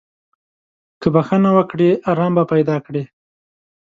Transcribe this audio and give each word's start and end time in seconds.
که 1.01 1.07
بخښنه 1.13 1.49
وکړې، 1.57 1.89
ارام 2.09 2.31
به 2.37 2.43
پیدا 2.53 2.75
کړې. 2.85 3.03